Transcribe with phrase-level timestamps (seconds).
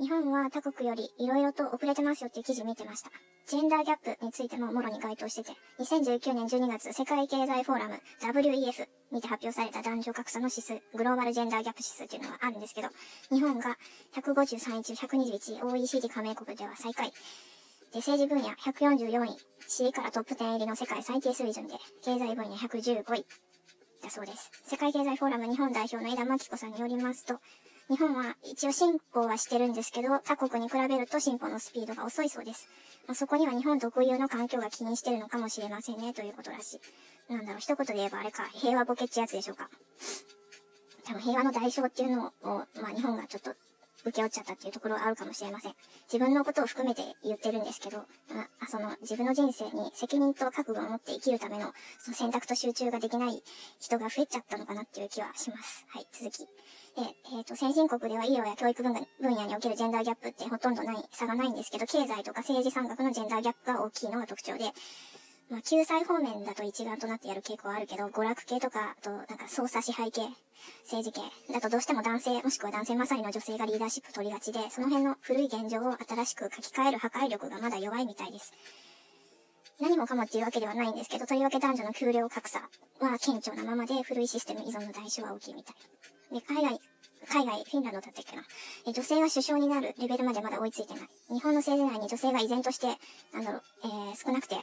[0.00, 3.10] 日本は他国より色々と遅れてますよっていう記事見てました。
[3.46, 12.88] ジェンダーギャップについてももろに該当してて、2019年12月世界経済フォーラム WEF にて発表された男女格差の指数、グローバルジェンダーギャップ指数っていうのはあるんですけど、
[13.30, 13.76] 日本が
[14.14, 17.12] 153位中121位、OECD 加盟国では最下位。
[17.92, 19.36] で、政治分野144位、
[19.68, 23.26] C からトップ10入りの世界最低水準で、経済分野115位
[24.02, 24.50] だそうです。
[24.64, 27.34] 世界経済フォーラム日本代表の枝真紀子さんによりますと、
[27.90, 32.68] 日本は一応進歩はしてるんですけど、他国に比べると進歩のスピードが遅いそうです。
[33.08, 36.80] まあ、そこには日本特有の環境が起因してるのかもしれませんね、ということらし
[37.28, 37.32] い。
[37.32, 39.68] なんだろう、一言で言えばあれか、平和ボケってやつでしょうか。
[41.04, 43.56] 多分平和の代償っていうのを、まあ日本がちょっと
[44.02, 45.74] 受け負っちゃったっていうところはあるかもしれません。
[46.12, 53.42] 自分のことを含めて言ってるんですけど、あ、その自分の人生に責任と覚悟を持って生きるためのその選択と集中ができない
[53.80, 55.84] 人が増えちゃったのかなっていう気はします。
[55.88, 56.38] はい、続き。
[56.40, 56.46] で、
[57.36, 64.72] えっ、ー、と、先進国では医療や教育分野におけるジェンダーギャップってほとんどない、差がないんですけど、経済とか政治産学のジェンダーギャップが大きいのが特徴で、
[65.50, 70.22] まあ、救済方面だと一丸となってやる傾向はあるけど、娯楽系とか、あと、なんか操作支配系、
[70.84, 78.52] 政治系だとどうしても男性、もしくは男性まさにの女性がリーダーシップ取りがちで、その辺の古い現状を新しく書き換える破壊力がまだ弱いみたいです。
[79.80, 82.60] 何もかもっていうわけではないんですけど、とりわけ男女の給料格差
[83.00, 86.40] は顕著なままで、古いシステム依存の代償は大きいみたい。
[86.40, 86.78] で、海外、
[87.26, 88.42] 海外、フィンランドだったっけな。
[88.86, 91.08] え女性が首相になるレベルまでまだ追いついてない。
[91.28, 92.86] 日本の政治内に女性が依然として、
[93.32, 94.56] なんだろう、えー、少なくて、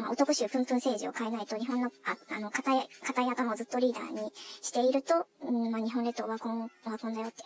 [0.00, 2.72] まあ、男衆プンプン政治を変えないと、日本の、ああの、片
[3.04, 7.44] 片や頭をずっとリーダーにしていると、うん、まあ、日本列島はコン、ワコンだよって。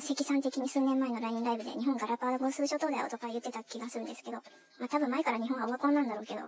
[0.00, 4.36] 積算的に数年前の LINE ライブで日本ガラパゴス諸島だよとか言ってた気がするんですけど、
[4.78, 6.46] まあ多分前から日本はオワコンなんだろうけど、ま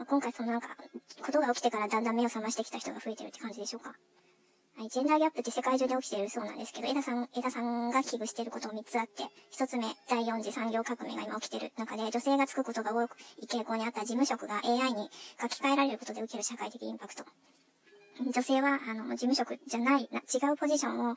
[0.00, 0.76] あ、今回そのなんか、
[1.24, 3.94] ことが起きてからだんだん目を覚ましてきた人が増えてるって感じでしょうか。
[4.78, 9.22] はい、ジェンダーギャップって世界中で起きているそうなんですけど、枝さん、枝さんが危惧していること3つあって、
[9.56, 13.06] 1つ目、第4次産業革命が今起きている中で、女性がつくことが多い
[13.48, 15.08] 傾向にあった事務職が AI に
[15.40, 17.24] 書き換えられることで受ける社会的インパクト。
[18.18, 21.16] 女性は、あの、事務職じゃない、な違うポジションを、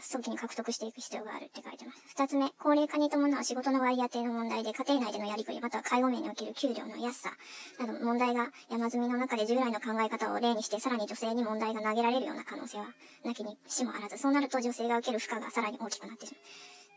[0.00, 2.02] 早期に獲得していく必要があるって書いてます。
[2.08, 7.30] 二つ目、高齢化に伴う仕事の割り当ての問題で、家庭内でのやりくり、または介護面における給料の安さ、
[7.78, 12.86] など問題が山積みの中で従来の考え方を例にして、さらに女性に問題が投げられるような可能性は、
[13.24, 16.42] なきにしもあらず、そうなると女性が受ける負荷がさらに大きくなってしまう。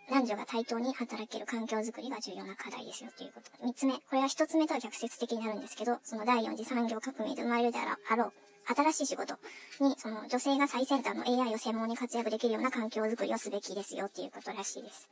[0.07, 3.49] 男女が対等に働ける環境づくりが重要な課題ですよということ。
[3.65, 8.33] 三つ目、これは一つ目とは逆説的になるんですけど、その第四次産業革命で生まれるであろう、
[8.67, 9.35] 新しい仕事。
[9.79, 15.09] に、その女性が最先端の AI を専門に活躍できるような環境づくりをすべきですよっていうことらしいです。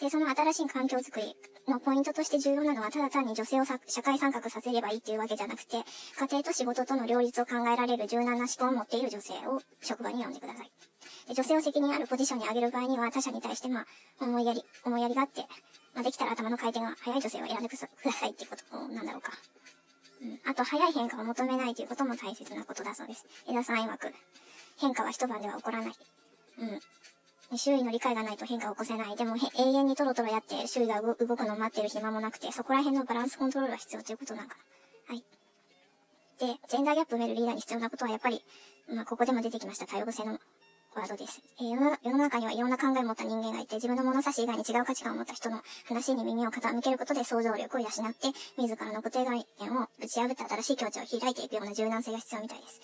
[0.00, 1.34] で、その新しい環境づくり
[1.66, 5.84] のポイントとして重要なのは、ただ単に女性を社会参画させればいいっていうわけじゃなくて、家
[6.30, 6.84] 庭と仕事。
[6.84, 10.70] との両立を考えられる柔軟な思考を持っている女性を職場に呼んでください。
[11.28, 13.86] で女性を責任あるポジションに上げる場合には、他者に対して、まあ、
[14.20, 15.40] 思いやり、思いやりがあって、
[15.94, 19.32] まあ、できたら頭の回転が速い女性を選んでくださいっていうことなんだろうか。
[20.44, 23.26] あと、早い変化を求めないということも大切なことだそうです。
[23.48, 24.12] 枝さん曰く、
[24.78, 25.92] 変化は一晩では起こらない。
[26.58, 27.58] うん。
[27.58, 29.16] 周囲の理解がないと変化を起こせない。
[29.16, 34.56] でも、永遠にトロトロやって周囲が動くのを待ってる暇もなくて、そこら辺のバランスコントロールが必要ということなんか
[35.08, 35.14] な。
[35.14, 35.24] はい。
[36.38, 38.42] で、ジェンダーギャップを埋めるリーダーに必要なことはやっぱり、
[38.88, 40.38] まあ、ここでも出てきました多様性の
[40.96, 41.42] ワードです。
[41.60, 52.80] えー、世の中にはいろんな考えを持った人間がいて、自分の物差し以外に違う価値観を持った人の話に耳を傾けることで想像力を養って、自らの固定概念をぶち破って新しい境地を開いていくような柔軟性が必要みたいです。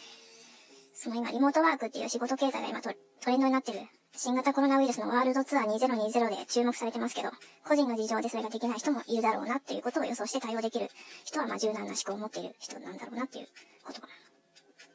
[0.94, 3.80] その今、リモートワークっていう仕事経済が今トレンドになってる、
[4.14, 7.30] 新型コロナウイルスのワールドツアー2020で注目されてますけど、
[7.64, 10.90] 個人の事情でそれができない人もいるだろうなっていうことを予想して対応できる
[11.24, 13.48] 人は、まあ柔軟な思考を持っている人なんだろうなっていう
[13.84, 14.06] ことか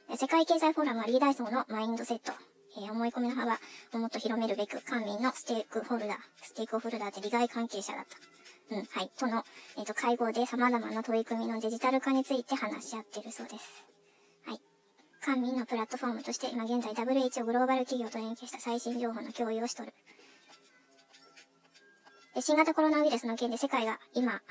[0.10, 0.18] な。
[0.18, 2.32] 世界経済フォーラムはリーダー層のマインドセット
[2.78, 3.60] えー、思い込みの幅
[3.94, 8.76] をもっと広めるべく、官民のステークホルダー、ステークホルダーって利害関係者だった。
[8.76, 9.12] うん、はい。
[9.18, 9.44] との、
[9.78, 13.86] えっ、ー、と、会合で様々な取り組みのデジタル化について話し合ってるそうです。
[14.46, 14.60] はい。
[15.22, 19.94] 官民のプラットフォームとして、今現在 WHO グローバル企業と連携した最新情報の共有をしとる。
[22.38, 24.42] で新型コロナウイルスの件で世界が今、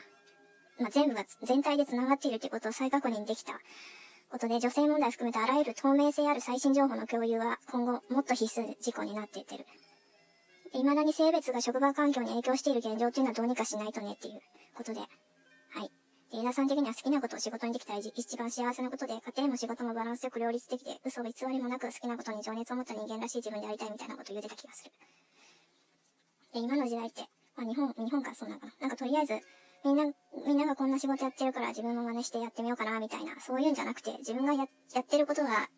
[0.81, 3.53] まあ、全部が全体で繋がっているということを再確認できた
[4.37, 9.65] ことで、女性問題含めたあらゆる透明性ある最新情報の共有は今後もっと必須事項になっていってる。
[10.73, 14.41] で未だに性別が職場環境に影響している現状っていうのはどうにかしないとねっていう
[14.77, 15.01] ことで。
[15.01, 15.91] はい。
[16.31, 24.91] で、枝さん的には好きなことを仕事にできたら一番幸せなことで、家庭も仕事もバランスよく両立できて、嘘偽りもなく好きなことに情熱を持った人間らしい自分でありたいみたいなことを言ってた気がする。
[26.53, 27.23] で、今の時代って、
[27.57, 28.73] まあ日本、日本かそうなんかな。
[28.81, 29.41] なんかとりあえず、
[29.87, 30.05] みんな、
[30.45, 35.69] みんながこんな仕事やってるから自分も真似してやってみようかな、みたいな、そういうんじゃなくて、自分がや、やってることが、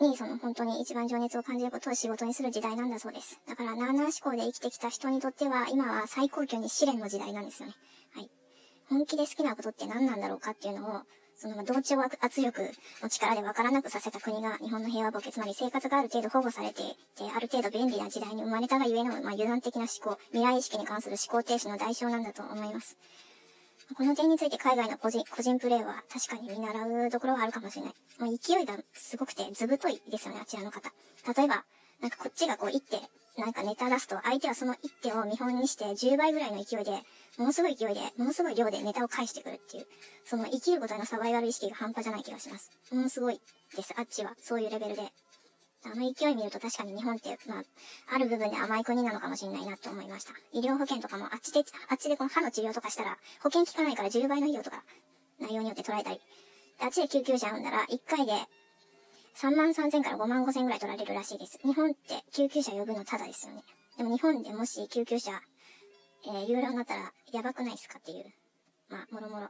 [0.00, 3.40] に、その本当に一番情熱を感じることを仕事にする時代なんだそうです。
[3.46, 7.74] だから、ナーナー思考で生きてきた人にとっては、今は最高級に試練の時代なんですよね。
[8.16, 8.30] はい。
[8.88, 11.02] 本気で好きなことって何なんだろうかっていうのを、
[11.42, 12.70] その同調圧力
[13.02, 22.96] の力で分からなくさせた国が日本の平和ボケ、つまり生活がある程度保護されていて、ある程度便利な時代に生まれたがゆえの、まあ、油断的な思考、未来意識に関する思考停止の代償なんだと思います。
[23.96, 27.94] この点について海外の個人個人プレイは確かに見習うところはあるかもしれない。
[28.20, 30.92] もう勢いがすごくて図太いですよね、あちらの方。
[31.36, 31.64] 例えば、
[32.00, 33.00] なんかこっちがこう一手、
[33.36, 36.90] なんかネタ出すと、相手はその一手を見本にして10倍ぐらいの勢いで、
[37.38, 39.86] ものすごい勢いで、ものすごい量でネタを返してくるっていう、
[40.24, 42.70] その生きることへのサバイバル意識が半端じゃない気がします。
[42.92, 43.40] ものすごい
[43.74, 44.34] です、あっちは。
[44.40, 45.12] そういうレベルで。
[45.84, 47.64] あの勢い見ると確かに日本って、まあ、
[48.14, 50.32] ある部分で甘い国なのかもしれないなって思いました。
[50.52, 54.84] 医療保険とかもあっちで、あっちでこの歯の治療とかしたら、保険効かないから10倍の費用とか、
[55.40, 56.20] 内容によって取られたり。
[56.80, 58.32] あっちで救急車産んだら、1回で
[59.36, 61.58] 3万3000から5万5000ぐらい取られるらしいです。
[61.62, 63.62] 日本って救急車呼ぶのただですよね。
[63.96, 65.32] でも日本でもし救急車、
[66.26, 68.24] えー、有料になったらやばくないですかっていう。
[68.88, 69.48] まあ、もろもろ。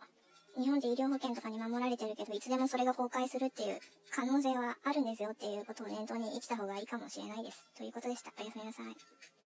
[0.57, 3.79] 日本で医療保険とかに守られてるけど、いつでもそれが崩壊するっていう
[4.11, 7.67] 可能性はあるんですよっていうことを念頭に生きた方がいいかもしれないです。
[7.77, 8.33] ということでした。
[8.39, 9.42] おやすみなさい。